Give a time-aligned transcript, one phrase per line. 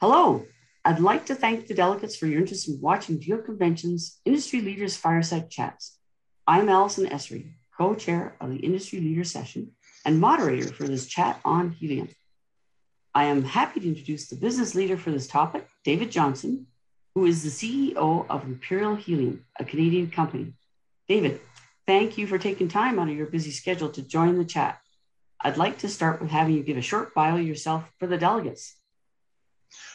[0.00, 0.46] Hello.
[0.82, 5.50] I'd like to thank the delegates for your interest in watching GeoConvention's Industry Leaders Fireside
[5.50, 5.98] Chats.
[6.46, 9.72] I'm Allison Esri, co-chair of the Industry Leaders Session
[10.06, 12.08] and moderator for this chat on helium.
[13.14, 16.68] I am happy to introduce the business leader for this topic, David Johnston,
[17.14, 20.54] who is the CEO of Imperial Helium, a Canadian company.
[21.08, 21.42] David,
[21.86, 24.80] thank you for taking time out of your busy schedule to join the chat.
[25.42, 28.79] I'd like to start with having you give a short bio yourself for the delegates.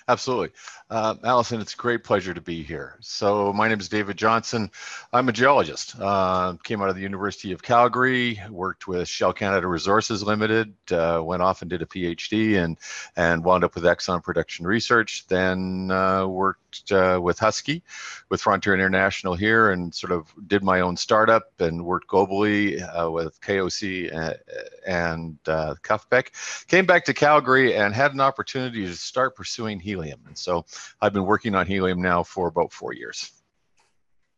[0.08, 0.50] Absolutely.
[0.88, 2.98] Uh, Allison, it's a great pleasure to be here.
[3.02, 4.70] So my name is David Johnston.
[5.12, 5.96] I'm a geologist.
[6.00, 11.22] Uh, came out of the University of Calgary, worked with Shell Canada Resources Limited, uh,
[11.24, 12.78] went off and did a PhD and,
[13.16, 17.82] and wound up with Exxon Production Research, then uh, worked uh, with Husky,
[18.30, 23.10] with Frontier International here and sort of did my own startup and worked globally uh,
[23.10, 24.38] with KOC and,
[24.86, 26.68] and KUFPEC.
[26.68, 30.20] Came back to Calgary and had an opportunity to start pursuing helium.
[30.28, 30.66] And so
[31.02, 33.32] I've been working on helium now for about four years.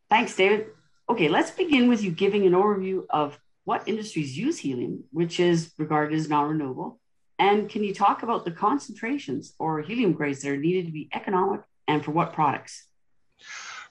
[0.09, 0.67] Thanks, David.
[1.09, 5.73] Okay, let's begin with you giving an overview of what industries use helium, which is
[5.77, 6.99] regarded as non renewable.
[7.39, 11.09] And can you talk about the concentrations or helium grades that are needed to be
[11.13, 12.87] economic and for what products?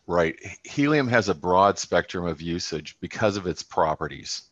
[0.07, 0.37] Right.
[0.65, 4.43] Helium has a broad spectrum of usage because of its properties.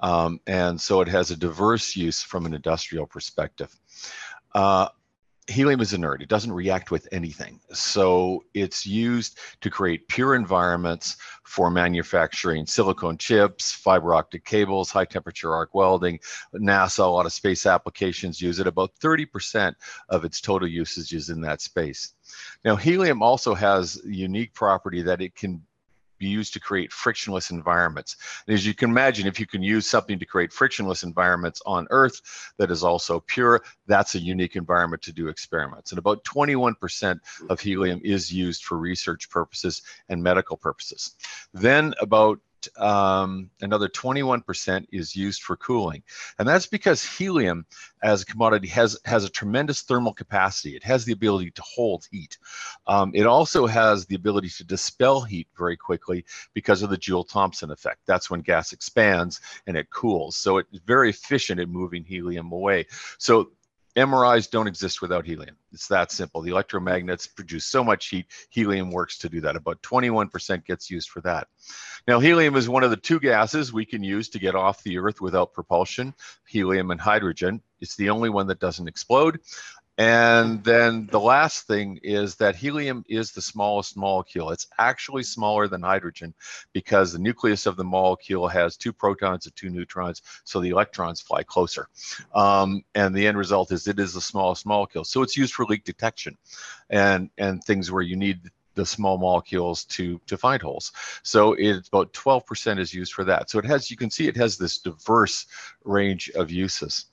[0.00, 3.74] Um, and so it has a diverse use from an industrial perspective.
[4.54, 4.88] Uh,
[5.48, 6.22] helium is inert.
[6.22, 7.60] It doesn't react with anything.
[7.72, 15.04] So it's used to create pure environments for manufacturing silicone chips, fiber optic cables, high
[15.04, 16.18] temperature arc welding.
[16.54, 18.66] NASA, a lot of space applications use it.
[18.66, 19.74] About 30%
[20.08, 22.14] of its total usage is in that space.
[22.64, 25.62] Now, helium also has unique property that it can
[26.20, 28.16] be used to create frictionless environments.
[28.46, 31.88] And as you can imagine, if you can use something to create frictionless environments on
[31.90, 32.20] Earth
[32.58, 35.90] that is also pure, that's a unique environment to do experiments.
[35.90, 41.16] And about 21% of helium is used for research purposes and medical purposes.
[41.52, 42.38] Then about
[42.76, 46.02] um, another 21% is used for cooling.
[46.38, 47.66] And that's because helium
[48.02, 50.76] as a commodity has, has a tremendous thermal capacity.
[50.76, 52.38] It has the ability to hold heat.
[52.86, 57.70] Um, it also has the ability to dispel heat very quickly because of the Joule-Thomson
[57.70, 58.00] effect.
[58.06, 60.36] That's when gas expands and it cools.
[60.36, 62.86] So it's very efficient at moving helium away.
[63.18, 63.50] So
[63.96, 65.56] MRIs don't exist without helium.
[65.72, 66.42] It's that simple.
[66.42, 69.56] The electromagnets produce so much heat, helium works to do that.
[69.56, 71.48] About 21% gets used for that.
[72.06, 74.98] Now, helium is one of the two gases we can use to get off the
[74.98, 76.14] Earth without propulsion,
[76.46, 77.62] helium and hydrogen.
[77.80, 79.40] It's the only one that doesn't explode.
[80.00, 84.48] And then the last thing is that helium is the smallest molecule.
[84.48, 86.32] It's actually smaller than hydrogen
[86.72, 91.20] because the nucleus of the molecule has two protons and two neutrons, so the electrons
[91.20, 91.86] fly closer.
[92.34, 95.04] Um, and the end result is it is the smallest molecule.
[95.04, 96.38] So it's used for leak detection
[96.88, 100.92] and, and things where you need the small molecules to to find holes.
[101.22, 103.50] So it's about 12% is used for that.
[103.50, 105.46] So it has, you can see it has this diverse
[105.84, 107.06] range of uses.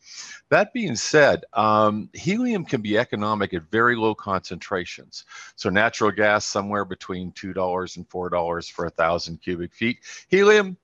[0.49, 5.25] That being said, um, helium can be economic at very low concentrations.
[5.57, 9.99] So natural gas somewhere between $2 and $4 for a thousand cubic feet.
[10.29, 10.77] Helium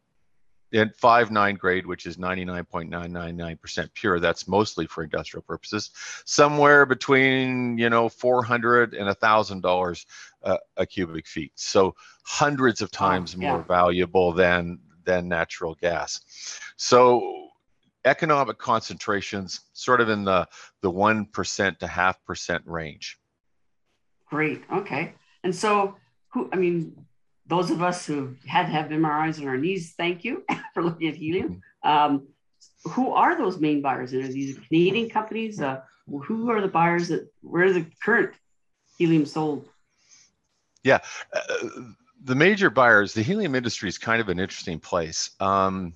[0.73, 5.91] in 5-9 grade, which is 99.999% pure, that's mostly for industrial purposes,
[6.25, 10.06] somewhere between, you know, 400 and a $1,000
[10.44, 11.51] uh, a cubic feet.
[11.56, 11.95] So
[12.25, 13.51] hundreds of times oh, yeah.
[13.51, 16.59] more valuable than, than natural gas.
[16.75, 17.50] So
[18.06, 20.47] economic concentrations sort of in the
[20.81, 23.17] the one percent to half percent range.
[24.29, 24.63] Great.
[24.73, 25.13] Okay.
[25.44, 25.95] And so,
[26.29, 26.50] who?
[26.51, 27.06] I mean,
[27.46, 30.44] those of us who had to have MRIs on our knees, thank you
[30.74, 31.62] for looking at helium.
[31.84, 31.90] Mm-hmm.
[31.90, 32.28] Um,
[32.86, 34.14] who are those main buyers?
[34.14, 35.62] And are these Canadian companies?
[35.62, 38.34] Uh, who are the buyers that where the current
[38.98, 39.68] helium sold?
[40.84, 41.00] Yeah.
[41.34, 41.42] Uh,
[42.24, 45.31] the major buyers, the helium industry is kind of an interesting place.
[45.40, 45.94] Um,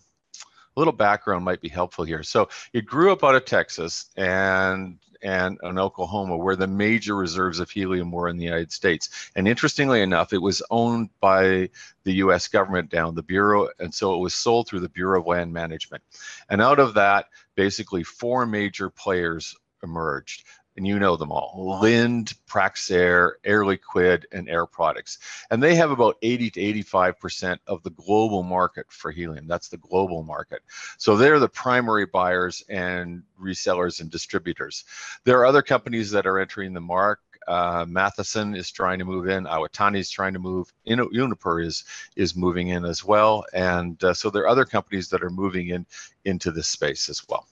[0.76, 2.24] a little background might be helpful here.
[2.24, 7.60] So it grew up out of Texas and and in Oklahoma, where the major reserves
[7.60, 9.32] of helium were in the United States.
[9.36, 11.70] And interestingly enough, it was owned by
[12.04, 12.48] the U.S.
[12.48, 16.04] government down the Bureau, and so it was sold through the Bureau of Land Management.
[16.50, 20.44] And out of that, basically four major players emerged
[20.78, 25.18] and you know them all Linde, Praxair, Air Liquide, and Air Products.
[25.50, 29.48] And they have about 80 to 85% of the global market for helium.
[29.48, 30.62] That's the global market.
[30.98, 34.86] So they're the primary buyers and resellers and distributors.
[35.24, 37.24] There are other companies that are entering the market.
[37.48, 39.46] Uh, Matheson is trying to move in.
[39.46, 40.72] Iwatani is trying to move.
[40.86, 41.00] in.
[41.12, 41.86] Uniper is
[42.18, 45.70] is moving in as well, and uh, so there are other companies that are moving
[45.70, 45.86] in
[46.26, 47.48] into this space as well.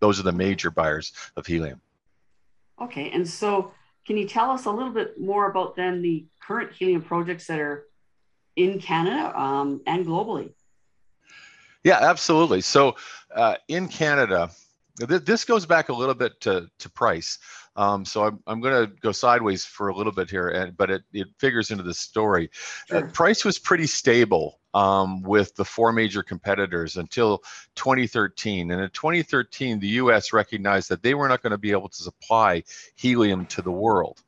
[0.00, 1.82] Those are the major buyers of helium.
[2.80, 3.72] Okay, and so
[4.06, 7.60] can you tell us a little bit more about then the current helium projects that
[7.60, 7.86] are
[8.56, 10.52] in Canada um, and globally?
[11.84, 12.60] Yeah, absolutely.
[12.60, 12.96] So
[13.34, 14.50] uh, in Canada,
[14.98, 17.38] th- this goes back a little bit to, to price.
[17.76, 20.90] Um, so I'm, I'm going to go sideways for a little bit here, and, but
[20.90, 22.50] it, it figures into the story.
[22.90, 23.06] Uh, sure.
[23.06, 27.42] Uh, price was pretty stable um, with the four major competitors until
[27.74, 28.70] 2013.
[28.70, 32.02] And in 2013, the US recognized that they were not going to be able to
[32.02, 32.62] supply
[32.96, 34.22] helium to the world.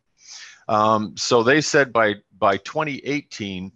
[0.69, 3.73] Um, so they said by, by 2018,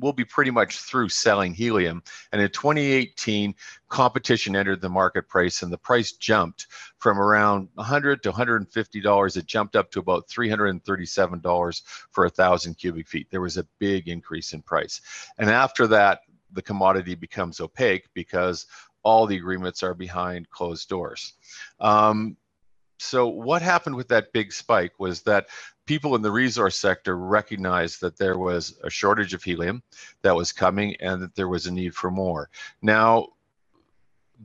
[0.00, 2.02] we'll be pretty much through selling helium.
[2.32, 3.54] And in 2018,
[3.88, 6.66] competition entered the market price, and the price jumped
[6.98, 9.36] from around 100 to 150 dollars.
[9.36, 13.28] It jumped up to about 337 dollars for a thousand cubic feet.
[13.30, 15.00] There was a big increase in price.
[15.38, 16.20] And after that,
[16.52, 18.66] the commodity becomes opaque because
[19.02, 21.34] all the agreements are behind closed doors.
[21.80, 22.36] Um,
[22.98, 25.48] so what happened with that big spike was that
[25.88, 29.82] people in the resource sector recognized that there was a shortage of helium
[30.20, 32.50] that was coming and that there was a need for more.
[32.82, 33.28] Now,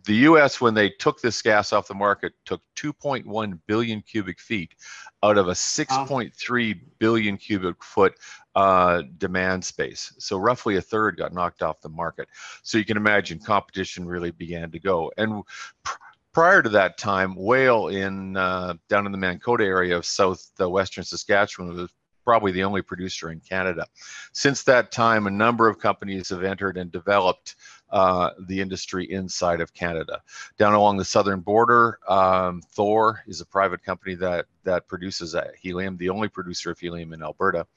[0.05, 4.73] the US, when they took this gas off the market, took 2.1 billion cubic feet
[5.21, 8.15] out of a 6.3 billion cubic foot
[8.55, 10.13] uh, demand space.
[10.19, 12.29] So roughly a third got knocked off the market.
[12.63, 15.11] So you can imagine competition really began to go.
[15.17, 15.43] And
[15.83, 15.97] pr-
[16.33, 20.69] prior to that time, Whale in uh, down in the Mankota area of south uh,
[20.69, 21.89] western Saskatchewan was
[22.25, 23.85] probably the only producer in Canada.
[24.31, 27.55] Since that time, a number of companies have entered and developed
[27.89, 30.21] uh, the industry inside of Canada.
[30.57, 35.97] Down along the southern border, um, Thor is a private company that that produces helium,
[35.97, 37.67] the only producer of helium in Alberta.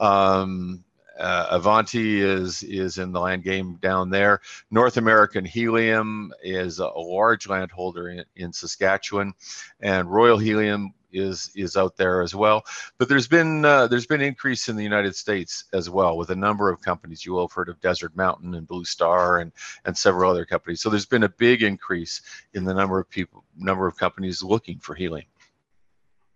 [0.00, 0.84] Um,
[1.18, 4.40] uh, Avanti is is in the land game down there.
[4.70, 9.34] North American Helium is a, large landholder in, in Saskatchewan,
[9.80, 12.64] and Royal Helium is is out there as well.
[12.98, 16.36] But there's been uh, there's been increase in the United States as well with a
[16.36, 17.24] number of companies.
[17.24, 19.52] You will have heard of Desert Mountain and Blue Star and
[19.84, 20.80] and several other companies.
[20.80, 22.20] So there's been a big increase
[22.54, 25.26] in the number of people number of companies looking for helium.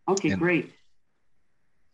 [0.08, 0.72] Okay, and, great.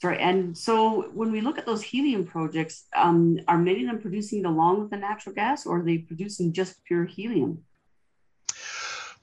[0.00, 4.00] Sorry, and so when we look at those helium projects, um, are many of them
[4.00, 7.64] producing it along with the natural gas, or are they producing just pure helium?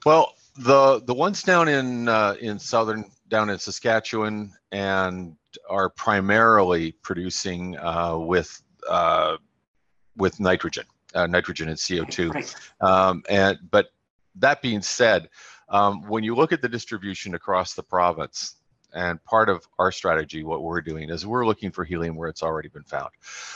[0.04, 5.36] Well, the the ones down in uh, in southern down in Saskatchewan and
[5.68, 9.36] are primarily producing uh, with uh,
[10.16, 10.84] with nitrogen,
[11.14, 12.34] uh, nitrogen and CO2.
[12.34, 12.54] Right.
[12.80, 13.88] Um, and but
[14.36, 15.28] that being said,
[15.68, 18.56] um, when you look at the distribution across the province,
[18.94, 22.42] and part of our strategy, what we're doing is we're looking for helium where it's
[22.42, 23.10] already been found.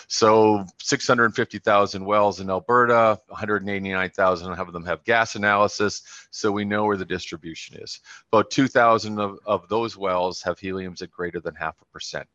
[0.09, 6.03] So 650,000 wells in Alberta, 189,000 of them have gas analysis.
[6.31, 8.01] So we know where the distribution is.
[8.33, 12.27] About 2,000 of, of those wells have heliums at greater than half a percent.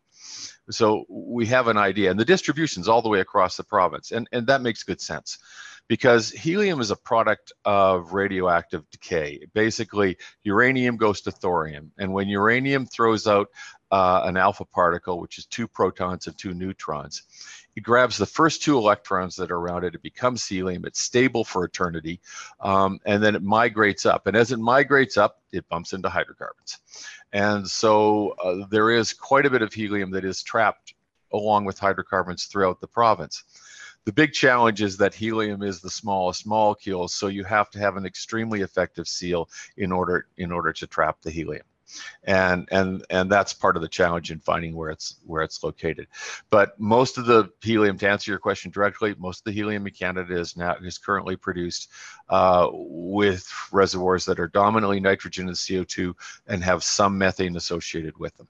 [0.70, 4.30] So we have an idea, and the distribution's all the way across the province, and,
[4.32, 5.40] and that makes good sense
[5.92, 9.46] because helium is a product of radioactive decay.
[9.54, 13.50] Basically, uranium goes to thorium, and when uranium throws out
[13.92, 17.24] uh, an alpha particle, which is two protons and two neutrons,
[17.76, 19.94] it grabs the first two electrons that are around it.
[19.94, 20.86] It becomes helium.
[20.86, 22.22] It's stable for eternity,
[22.62, 24.28] um, and then it migrates up.
[24.28, 26.80] And as it migrates up, it bumps into hydrocarbons.
[27.34, 30.94] And so uh, there is quite a bit of helium that is trapped
[31.34, 33.44] along with hydrocarbons throughout the province.
[34.06, 37.98] The big challenge is that helium is the smallest molecule, so you have to have
[37.98, 41.66] an extremely effective seal in order in order to trap the helium.
[42.24, 46.08] And and and that's part of the challenge in finding where it's where it's located.
[46.50, 49.94] But most of the helium, to answer your question directly, most of the helium in
[49.94, 51.90] Canada is now is currently produced
[52.30, 56.14] uh, with reservoirs that are dominantly nitrogen and CO2
[56.48, 58.48] and have some methane associated with them.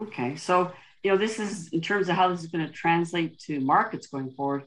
[0.00, 3.38] Okay, so you know, this is in terms of how this is going to translate
[3.40, 4.64] to markets going forward.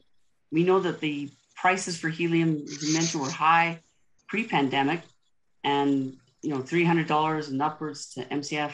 [0.52, 3.80] We know that the prices for helium, as you mentioned, were high
[4.28, 5.00] pre-pandemic,
[5.64, 8.72] and you know, three hundred dollars and upwards to MCF,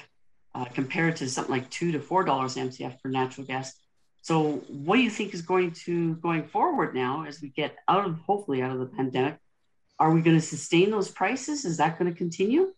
[0.54, 3.74] uh, compared to something like two to four dollars MCF for natural gas.
[4.22, 8.06] So, what do you think is going to going forward now as we get out
[8.06, 9.38] of hopefully out of the pandemic?
[9.98, 11.64] Are we going to sustain those prices?
[11.64, 12.72] Is that going to continue?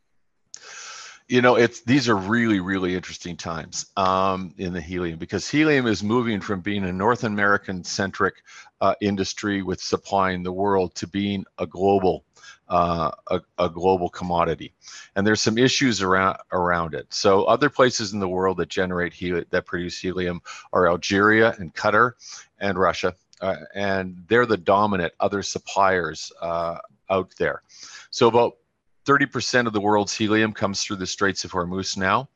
[1.29, 5.87] You know it's these are really really interesting times um, in the helium because helium
[5.87, 8.43] is moving from being a north american centric
[8.81, 12.25] uh, industry with supplying the world to being a global
[12.69, 14.73] uh, a, a, global commodity.
[15.15, 17.13] And there's some issues around around it.
[17.13, 20.41] So other places in the world that generate helium that produce helium
[20.73, 22.13] are algeria and qatar
[22.59, 26.79] and russia uh, and they're the dominant other suppliers uh,
[27.11, 27.63] out there.
[28.11, 28.57] So about
[29.05, 32.29] 30% of the world's helium comes through the Straits of Hormuz now.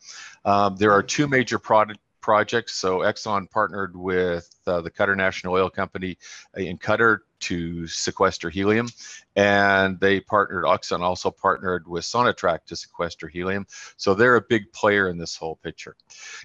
[0.44, 2.74] Um, there are two major projects.
[2.74, 6.18] So Exxon partnered with uh, the Qatar National Oil Company
[6.56, 8.88] in Qatar to sequester helium,
[9.36, 10.64] and they partnered.
[10.64, 13.66] Exxon also partnered with Sonatrach to sequester helium.
[13.96, 15.96] So they're a big player in this whole picture.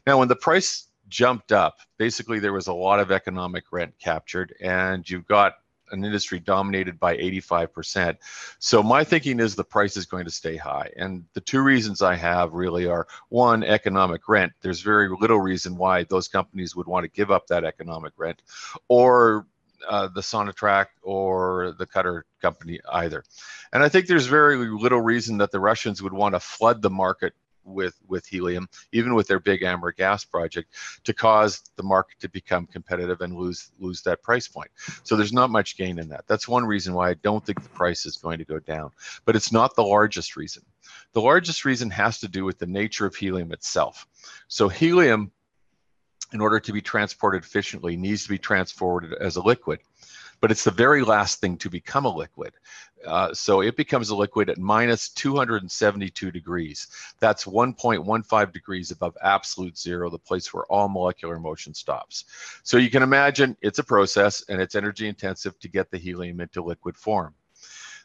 [0.07, 4.55] Now, when the price jumped up, basically there was a lot of economic rent captured,
[4.61, 5.55] and you've got
[5.93, 8.17] an industry dominated by 85%.
[8.59, 10.89] So my thinking is the price is going to stay high.
[10.97, 14.51] And the two reasons I have really are one, economic rent.
[14.61, 18.41] There's very little reason why those companies would want to give up that economic rent
[18.87, 19.47] or
[19.87, 23.23] uh, the Sonatrach or the Qatar company either.
[23.71, 26.89] And I think there's very little reason that the Russians would want to flood the
[26.89, 27.33] market
[27.65, 32.29] with with helium, even with their big Amur gas project, to cause the market to
[32.29, 34.71] become competitive and lose lose that price point.
[35.03, 36.27] So there's not much gain in that.
[36.27, 38.91] That's one reason why I don't think the price is going to go down.
[39.25, 40.63] But it's not the largest reason.
[41.13, 44.07] The largest reason has to do with the nature of helium itself.
[44.47, 45.31] So helium
[46.33, 49.79] in order to be transported efficiently needs to be transported as a liquid
[50.43, 52.51] but it's the very last thing to become a liquid.
[53.07, 56.85] Uh, so it becomes a liquid at minus 272 degrees.
[57.21, 62.25] That's 1.15 degrees above absolute zero, the place where all molecular motion stops.
[62.63, 66.41] So you can imagine it's a process and it's energy intensive to get the helium
[66.41, 67.33] into liquid form.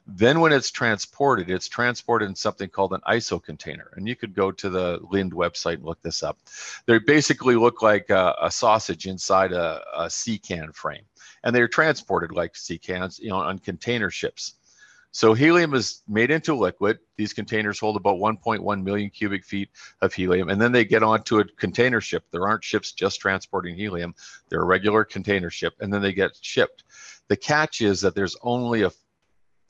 [0.07, 3.91] Then when it's transported, it's transported in something called an ISO container.
[3.97, 6.39] And you could go to the Linde website and look this up.
[6.87, 11.03] They basically look like a, a sausage inside a, a sea can frame
[11.49, 14.57] and they're transported like sea cans, you know, on container ships.
[15.13, 16.99] So helium is made into liquid.
[17.17, 19.71] These containers hold about 1.1 million cubic feet
[20.03, 22.25] of helium, and then they get onto a container ship.
[22.33, 24.15] There aren't ships just transporting helium;
[24.51, 26.85] they're a regular container ship, and then they get shipped.
[27.29, 28.93] The catch is that there's only a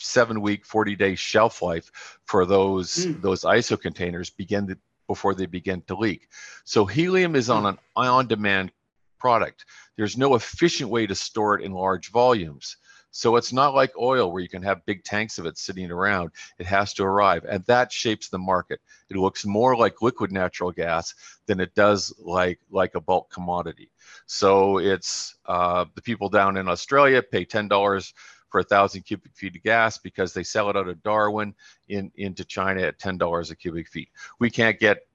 [0.00, 3.22] seven-week, 40-day shelf life for those mm.
[3.22, 6.26] those ISO containers begin to, before they begin to leak.
[6.64, 8.72] So helium is on an on-demand
[9.18, 9.64] product.
[9.96, 12.76] There's no efficient way to store it in large volumes.
[13.10, 16.30] So it's not like oil where you can have big tanks of it sitting around.
[16.58, 18.80] It has to arrive, and that shapes the market.
[19.08, 21.14] It looks more like liquid natural gas
[21.46, 23.90] than it does like like a bulk commodity.
[24.26, 28.12] So it's uh, the people down in Australia pay ten dollars
[28.50, 31.54] for a thousand cubic feet of gas because they sell it out of Darwin
[31.88, 34.10] in into China at ten dollars a cubic feet.
[34.38, 35.07] We can't get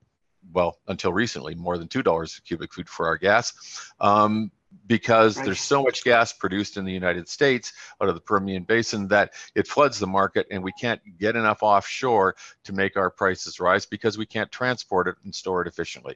[0.51, 3.53] well, until recently, more than $2 a cubic foot for our gas.
[3.99, 4.51] Um,
[4.87, 5.45] because right.
[5.45, 9.33] there's so much gas produced in the United States out of the Permian Basin that
[9.55, 13.85] it floods the market and we can't get enough offshore to make our prices rise
[13.85, 16.15] because we can't transport it and store it efficiently.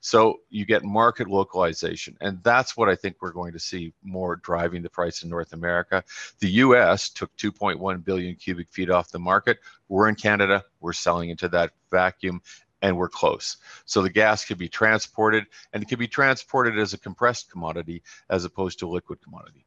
[0.00, 2.16] So you get market localization.
[2.20, 5.52] And that's what I think we're going to see more driving the price in North
[5.52, 6.02] America.
[6.40, 9.58] The US took 2.1 billion cubic feet off the market.
[9.88, 12.42] We're in Canada, we're selling into that vacuum
[12.82, 13.56] and we're close.
[13.84, 18.02] So the gas could be transported and it could be transported as a compressed commodity
[18.30, 19.66] as opposed to a liquid commodity.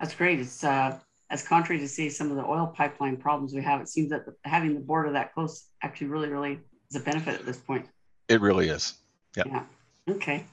[0.00, 0.40] That's great.
[0.40, 0.98] It's uh,
[1.30, 3.80] as contrary to say some of the oil pipeline problems we have.
[3.80, 7.46] It seems that having the border that close actually really, really is a benefit at
[7.46, 7.86] this point.
[8.28, 8.94] It really is.
[9.36, 9.62] Yeah.
[10.08, 10.44] Okay.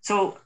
[0.00, 0.38] So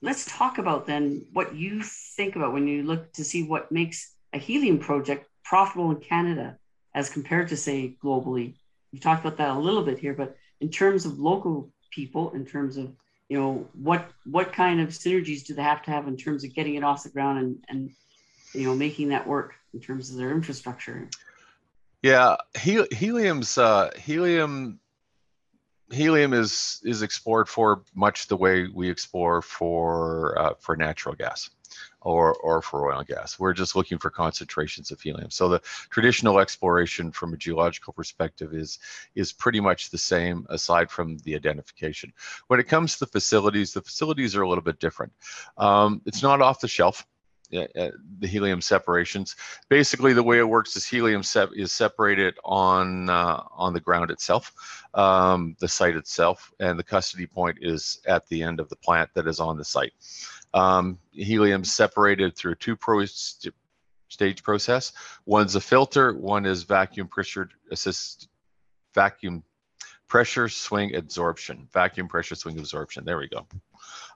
[0.00, 4.14] let's talk about then what you think about when you look to see what makes
[4.32, 6.58] a helium project profitable in Canada
[6.94, 8.54] as compared to say globally
[8.92, 12.44] we talked about that a little bit here, but in terms of local people, in
[12.44, 12.92] terms of
[13.28, 16.54] you know what what kind of synergies do they have to have in terms of
[16.54, 17.90] getting it off the ground and and
[18.52, 21.08] you know making that work in terms of their infrastructure.
[22.02, 24.80] Yeah, he, helium's uh, helium
[25.90, 31.48] helium is is explored for much the way we explore for uh, for natural gas
[32.04, 33.38] or, or for oil and gas.
[33.38, 35.30] We're just looking for concentrations of helium.
[35.30, 38.78] So the traditional exploration from a geological perspective is,
[39.14, 42.12] is pretty much the same aside from the identification.
[42.48, 45.12] When it comes to the facilities, the facilities are a little bit different.
[45.56, 47.06] Um, it's not off the shelf.
[47.52, 49.36] Uh, the helium separations.
[49.68, 51.22] Basically, the way it works is helium
[51.54, 54.54] is separated on uh, on the ground itself,
[54.94, 59.10] um, the site itself, and the custody point is at the end of the plant
[59.14, 59.92] that is on the site.
[60.54, 63.54] Um, helium separated through a two pro st
[64.08, 64.92] stage process.
[65.24, 68.28] One's a filter, one is vacuum pressure assist
[68.94, 69.42] vacuum
[70.12, 73.02] pressure swing absorption, vacuum pressure swing absorption.
[73.02, 73.46] There we go.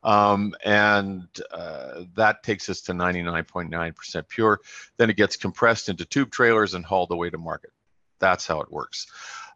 [0.04, 4.60] Um, and uh, that takes us to 99.9% pure.
[4.98, 7.70] Then it gets compressed into tube trailers and hauled away to market.
[8.18, 9.06] That's how it works.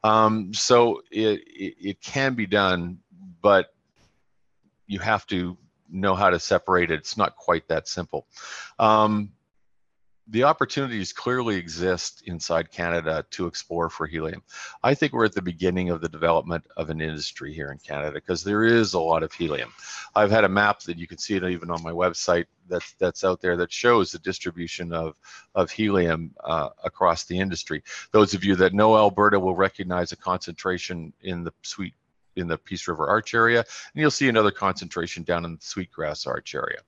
[0.02, 3.00] Um, so it, it, it can be done,
[3.42, 3.74] but
[4.86, 5.58] you have to
[5.92, 7.00] know how to separate it.
[7.00, 8.26] It's not quite that simple.
[8.78, 9.32] Um,
[10.30, 14.42] the opportunities clearly exist inside Canada to explore for helium.
[14.82, 18.12] I think we're at the beginning of the development of an industry here in Canada
[18.12, 19.72] because there is a lot of helium.
[20.14, 23.24] I've had a map that you can see it even on my website that's that's
[23.24, 25.16] out there that shows the distribution of
[25.56, 27.82] of helium uh, across the industry.
[28.12, 31.94] Those of you that know Alberta will recognize a concentration in the sweet
[32.40, 36.26] in the Peace River Arch area, and you'll see another concentration down in the Sweetgrass
[36.26, 36.80] Arch area.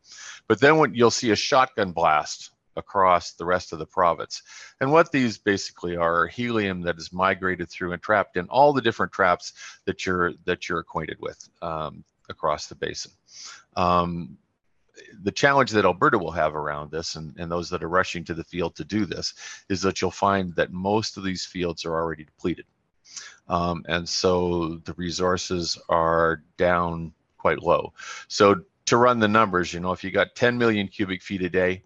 [0.48, 4.42] But then when you'll see a shotgun blast across the rest of the province.
[4.80, 8.82] And what these basically are helium that is migrated through and trapped in all the
[8.82, 9.52] different traps
[9.84, 13.12] that you're that you're acquainted with um, across the basin.
[13.76, 14.38] Um,
[15.22, 18.34] the challenge that Alberta will have around this, and, and those that are rushing to
[18.34, 19.34] the field to do this,
[19.68, 22.66] is that you'll find that most of these fields are already depleted.
[23.52, 27.92] Um, and so the resources are down quite low.
[28.26, 31.50] So to run the numbers, you know, if you got 10 million cubic feet a
[31.50, 31.82] day,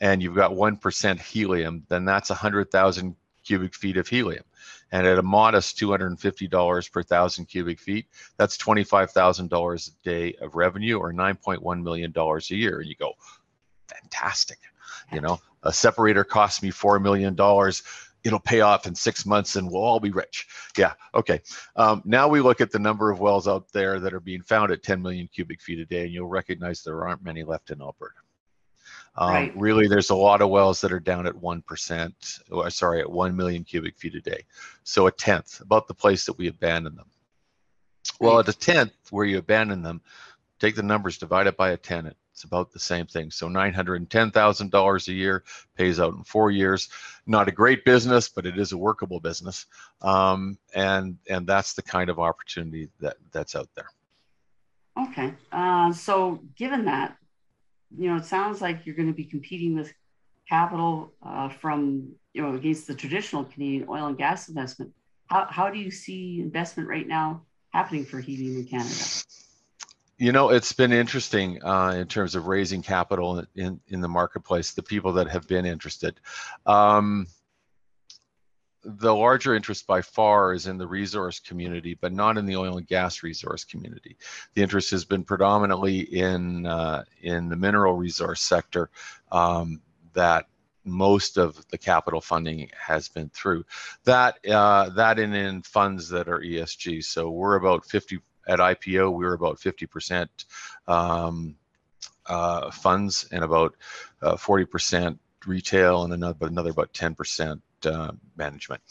[0.00, 4.44] and you've got 1% helium, then that's 100,000 cubic feet of helium.
[4.92, 10.98] And at a modest $250 per thousand cubic feet, that's $25,000 a day of revenue
[10.98, 12.78] or $9.1 million a year.
[12.78, 13.14] And you go,
[13.88, 14.58] fantastic.
[15.12, 17.36] You know, a separator costs me $4 million.
[18.24, 20.46] It'll pay off in six months and we'll all be rich.
[20.76, 21.40] Yeah, okay.
[21.76, 24.72] Um, now we look at the number of wells out there that are being found
[24.72, 27.80] at 10 million cubic feet a day, and you'll recognize there aren't many left in
[27.80, 28.14] Alberta.
[29.16, 29.56] Um, right.
[29.56, 33.36] Really, there's a lot of wells that are down at 1%, or sorry, at 1
[33.36, 34.44] million cubic feet a day.
[34.84, 37.10] So a tenth, about the place that we abandon them.
[38.20, 40.00] Well, at a tenth where you abandon them,
[40.60, 43.30] take the numbers, divide it by a 10, it's about the same thing.
[43.30, 45.42] So $910,000 a year
[45.74, 46.90] pays out in four years.
[47.26, 49.64] Not a great business, but it is a workable business.
[50.02, 53.88] Um, and, and that's the kind of opportunity that, that's out there.
[55.02, 55.32] Okay.
[55.50, 57.16] Uh, so given that,
[57.96, 59.90] you know, it sounds like you're going to be competing with
[60.46, 64.92] capital uh, from, you know, against the traditional Canadian oil and gas investment.
[65.28, 68.94] How, how do you see investment right now happening for helium in Canada?
[70.18, 74.72] You know, it's been interesting uh, in terms of raising capital in, in the marketplace,
[74.72, 76.18] the people that have been interested.
[76.64, 77.26] Um,
[78.82, 82.78] the larger interest by far is in the resource community, but not in the oil
[82.78, 84.16] and gas resource community.
[84.54, 88.90] The interest has been predominantly in uh, in the mineral resource sector
[89.32, 89.82] um,
[90.14, 90.46] that
[90.84, 93.64] most of the capital funding has been through.
[94.04, 97.04] That uh, that in in funds that are ESG.
[97.04, 99.12] So we're about 50 at IPO.
[99.12, 100.44] We were about 50 percent
[100.86, 101.56] um,
[102.26, 103.74] uh, funds and about
[104.22, 108.82] uh, 40 percent retail and another another about 10 percent uh, management.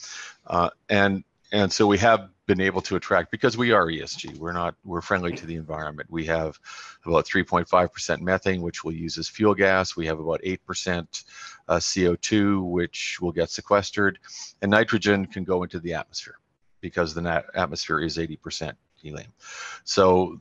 [0.48, 4.38] Uh, and and so we have been able to attract because we are ESG.
[4.38, 6.10] We're not we're friendly to the environment.
[6.12, 6.60] We have
[7.06, 9.96] about 3.5% methane, which we'll use as fuel gas.
[9.96, 11.24] We have about 8%
[11.68, 14.20] uh, CO2, which will get sequestered,
[14.62, 16.38] and nitrogen can go into the atmosphere
[16.82, 19.32] because the atmosphere is 80% helium.
[19.84, 20.40] So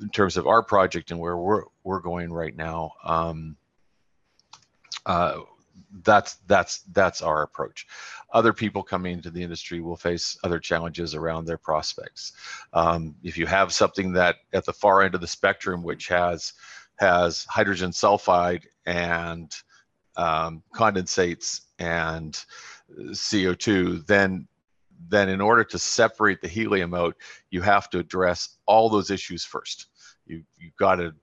[0.00, 2.92] in terms of our project and where we're we're going right now.
[3.04, 3.56] Um,
[5.06, 5.40] uh,
[6.04, 7.86] that's that's that's our approach.
[8.32, 12.32] Other people coming into the industry will face other challenges around their prospects.
[12.72, 16.52] Um, if you have something that at the far end of the spectrum, which has
[16.96, 19.54] has hydrogen sulfide and
[20.16, 22.44] um, condensates and
[22.98, 24.46] CO2, then
[25.08, 27.16] then in order to separate the helium out,
[27.50, 29.86] you have to address all those issues first.
[30.26, 31.14] You you got to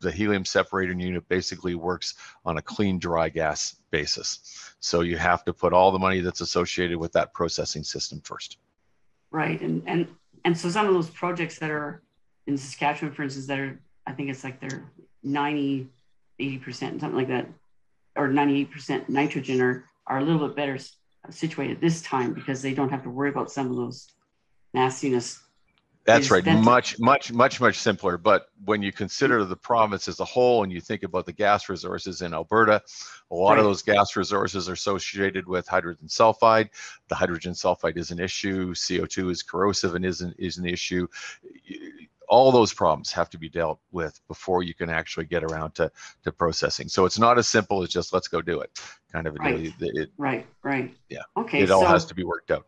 [0.00, 4.74] the helium separator unit basically works on a clean dry gas basis.
[4.80, 8.58] So you have to put all the money that's associated with that processing system first.
[9.30, 9.60] Right.
[9.60, 10.08] And and
[10.44, 12.02] and so some of those projects that are
[12.46, 14.90] in Saskatchewan, for instance, that are I think it's like they're
[15.22, 15.86] 90,
[16.40, 17.46] 80%, something like that,
[18.16, 20.78] or 98% nitrogen are are a little bit better
[21.28, 24.08] situated this time because they don't have to worry about some of those
[24.72, 25.40] nastiness
[26.06, 26.44] that's right.
[26.44, 28.16] Much, much, much, much simpler.
[28.16, 31.68] But when you consider the province as a whole and you think about the gas
[31.68, 32.82] resources in Alberta,
[33.30, 33.58] a lot right.
[33.58, 36.70] of those gas resources are associated with hydrogen sulfide.
[37.08, 38.72] The hydrogen sulfide is an issue.
[38.72, 41.06] CO2 is corrosive and isn't is an issue.
[42.30, 45.90] All those problems have to be dealt with before you can actually get around to,
[46.22, 46.88] to processing.
[46.88, 48.70] So it's not as simple as just let's go do it,
[49.12, 49.62] kind of a right.
[49.62, 49.72] deal.
[49.80, 50.94] It, right, right.
[51.08, 51.22] Yeah.
[51.36, 51.60] Okay.
[51.60, 52.66] It all so, has to be worked out.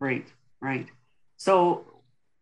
[0.00, 0.26] Right,
[0.60, 0.88] right.
[1.36, 1.84] So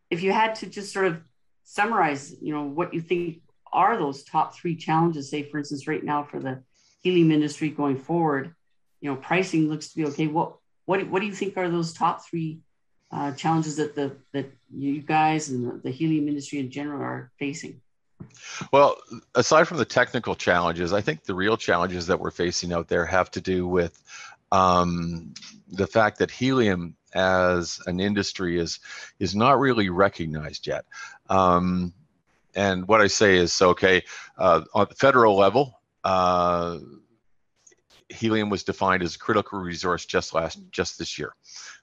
[0.08, 1.20] if you had to just sort of
[1.64, 6.04] summarize, you know, what you think are those top three challenges, say, for instance, right
[6.04, 6.62] now for the
[7.02, 8.54] helium industry going forward,
[9.00, 10.28] you know, pricing looks to be okay.
[10.28, 12.60] What what what do you think are those top three
[13.14, 17.80] uh, challenges that the that you guys and the, helium industry in general are facing?
[18.72, 18.96] Well,
[19.34, 23.06] aside from the technical challenges, I think the real challenges that we're facing out there
[23.06, 24.02] have to do with
[24.50, 25.34] um,
[25.68, 28.80] the fact that helium as an industry is
[29.20, 30.84] is not really recognized yet.
[31.30, 31.92] Um,
[32.56, 34.02] and what I say is, okay,
[34.38, 36.78] uh, on the federal level, uh,
[38.08, 41.34] helium was defined as a critical resource just last just this year,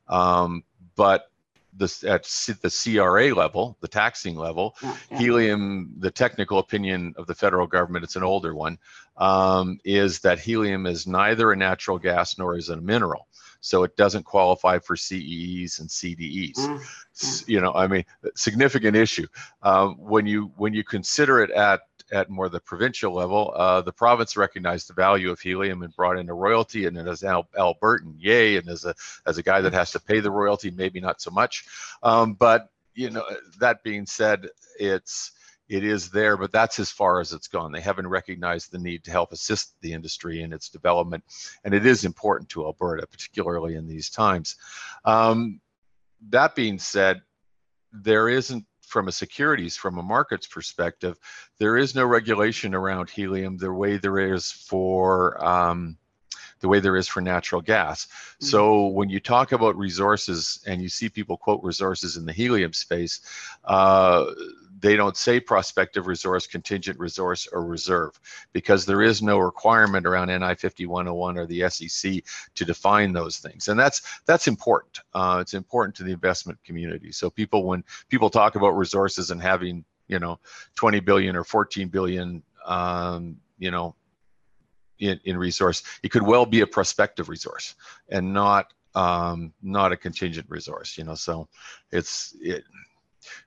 [0.08, 0.64] um,
[0.96, 1.32] but
[1.74, 5.18] this at the CRA level, the taxing level, yeah, yeah.
[5.18, 8.78] helium, the technical opinion of the federal government, it's an older one,
[9.18, 13.28] um, is that helium is neither a natural gas nor is it a mineral.
[13.62, 16.56] So it doesn't qualify for CEEs and CDEs.
[16.58, 19.28] Mm, You know, I mean, significant issue.
[19.62, 23.92] Um, when you when you consider it at at more the provincial level, uh, the
[23.92, 26.86] province recognized the value of helium and brought in a royalty.
[26.86, 28.58] And as Al- Albertan, yay!
[28.58, 28.94] And as a
[29.26, 31.66] as a guy that has to pay the royalty, maybe not so much.
[32.04, 33.26] Um, but you know,
[33.60, 34.48] that being said,
[34.80, 35.32] it's
[35.70, 37.72] it is there, but that's as far as it's gone.
[37.72, 41.24] They haven't recognized the need to help assist the industry in its development,
[41.64, 44.58] and it is important to Alberta, particularly in these times.
[45.06, 45.62] Um,
[46.30, 47.22] that being said,
[47.94, 51.18] there isn't from a securities, from a markets perspective,
[51.58, 55.98] there is no regulation around helium the way there is for um,
[56.60, 58.06] the way there is for natural gas.
[58.06, 58.46] Mm-hmm.
[58.46, 62.74] So when you talk about resources and you see people quote resources in the helium
[62.74, 63.22] space,
[63.64, 64.26] uh,
[64.82, 68.20] they don't say prospective resource, contingent resource, or reserve
[68.52, 72.24] because there is no requirement around NI 5101 or the SEC
[72.56, 73.68] to define those things.
[73.68, 75.00] And that's that's important.
[75.14, 77.12] Uh, it's important to the investment community.
[77.12, 80.40] So people, when people talk about resources and having, you know,
[80.76, 83.96] 20 billion or 14 billion, um, you know,
[85.00, 87.76] in, in resource, it could well be a prospective resource
[88.10, 90.98] and not um, not a contingent resource.
[90.98, 91.48] You know, so
[91.92, 92.64] it's it,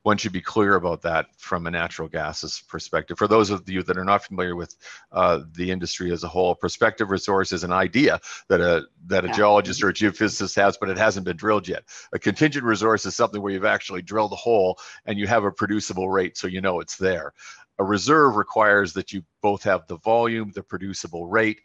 [0.02, 3.18] one should be clear about that from a natural gases perspective.
[3.18, 4.76] For those of you that are not familiar with
[5.12, 9.28] uh, the industry as a whole, prospective resource is an idea that a that a
[9.28, 9.34] yeah.
[9.34, 11.84] geologist or a geophysicist has, but it hasn't been drilled yet.
[12.12, 15.52] A contingent resource is something where you've actually drilled a hole and you have a
[15.52, 17.32] producible rate, so you know it's there.
[17.78, 21.60] A reserve requires that you both have the volume, the producible rate,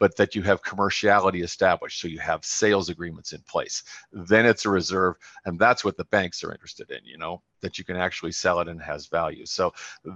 [0.00, 2.00] but that you have commerciality established.
[2.00, 3.84] So you have sales agreements in place.
[4.10, 5.16] Then it's a reserve.
[5.44, 8.58] And that's what the banks are interested in, you know, that you can actually sell
[8.60, 9.46] it and has value.
[9.46, 9.72] So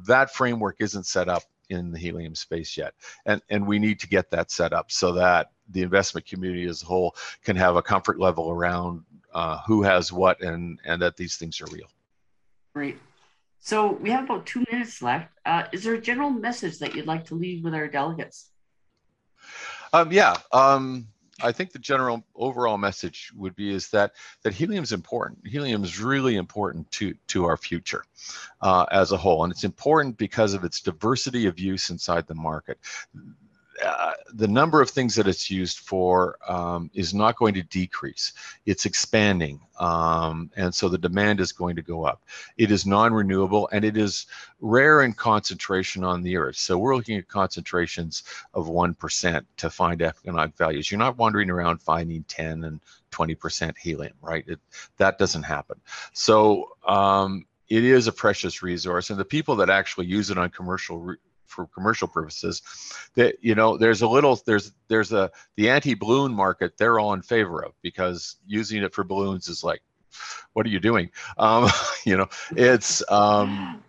[0.06, 2.94] that framework isn't set up in the helium space yet.
[3.26, 6.82] And, and we need to get that set up so that the investment community as
[6.82, 9.02] a whole can have a comfort level around
[9.34, 11.88] uh, who has what and, and that these things are real.
[12.74, 12.98] Great.
[13.60, 15.28] So we have about two minutes left.
[15.44, 18.50] Uh, is there a general message that you'd like to leave with our delegates?
[19.94, 21.06] Um, yeah, um,
[21.40, 24.10] I think the general overall message would be is that
[24.42, 25.46] that helium is important.
[25.46, 28.02] Helium is really important to to our future
[28.60, 32.34] uh, as a whole, and it's important because of its diversity of use inside the
[32.34, 32.78] market.
[33.84, 38.32] Uh, the number of things that it's used for um, is not going to decrease.
[38.66, 42.22] It's expanding, um, and so the demand is going to go up.
[42.56, 44.26] It is non-renewable and it is
[44.60, 46.56] rare in concentration on the Earth.
[46.56, 48.22] So we're looking at concentrations
[48.54, 50.90] of one percent to find economic values.
[50.90, 54.44] You're not wandering around finding 10 and 20% helium, right?
[54.46, 54.60] It,
[54.98, 55.80] that doesn't happen.
[56.12, 60.50] So um, it is a precious resource, and the people that actually use it on
[60.50, 62.62] commercial for commercial purposes
[63.14, 67.22] that you know there's a little there's there's a the anti-balloon market they're all in
[67.22, 69.82] favor of because using it for balloons is like
[70.52, 71.68] what are you doing um,
[72.04, 73.82] you know it's um,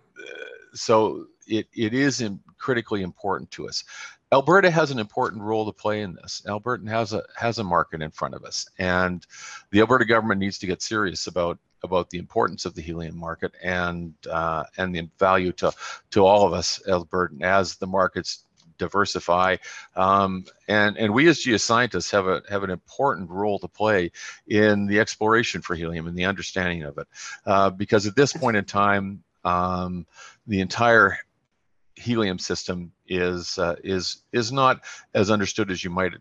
[0.73, 3.83] so it it is in, critically important to us
[4.31, 6.41] Alberta has an important role to play in this.
[6.47, 9.25] Alberta has a has a market in front of us, and
[9.71, 13.53] the Alberta government needs to get serious about about the importance of the helium market
[13.63, 15.71] and uh, and the value to
[16.11, 18.43] to all of us, Albertan, as the markets
[18.77, 19.55] diversify.
[19.95, 24.11] Um, and and we as geoscientists have a have an important role to play
[24.47, 27.07] in the exploration for helium and the understanding of it,
[27.45, 30.05] uh, because at this point in time, um,
[30.47, 31.17] the entire
[31.95, 34.81] helium system is uh, is is not
[35.13, 36.13] as understood as you might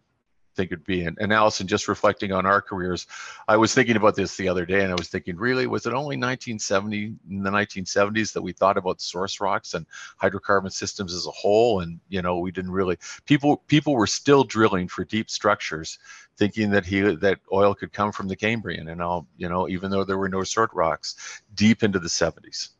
[0.55, 1.05] think it'd be.
[1.05, 3.07] And, and Allison, just reflecting on our careers,
[3.49, 5.91] I was thinking about this the other day, and I was thinking, really, was it
[5.91, 9.87] only 1970 in the 1970s that we thought about source rocks and
[10.21, 11.81] hydrocarbon systems as a whole?
[11.81, 15.99] And you know, we didn't really people people were still drilling for deep structures,
[16.37, 19.91] thinking that he that oil could come from the Cambrian, and all you know, even
[19.91, 22.71] though there were no source rocks, deep into the 70s.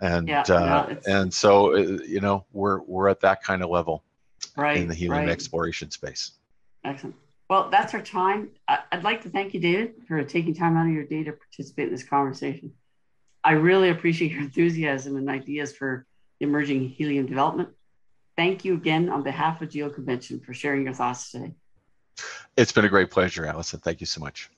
[0.00, 3.70] And yeah, uh, no, and so uh, you know we're we're at that kind of
[3.70, 4.02] level
[4.56, 5.28] right, in the helium right.
[5.28, 6.32] exploration space.
[6.84, 7.16] Excellent.
[7.48, 8.50] Well, that's our time.
[8.66, 11.88] I'd like to thank you, David, for taking time out of your day to participate
[11.88, 12.72] in this conversation.
[13.44, 16.06] I really appreciate your enthusiasm and ideas for
[16.40, 17.70] emerging helium development.
[18.36, 21.54] Thank you again on behalf of GeoConvention for sharing your thoughts today.
[22.56, 23.80] It's been a great pleasure, Allison.
[23.80, 24.48] Thank you so much.